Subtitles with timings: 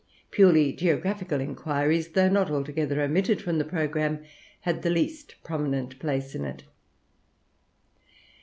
[0.31, 4.23] Purely geographical inquiries, though not altogether omitted from the programme,
[4.61, 6.63] had the least prominent place in it.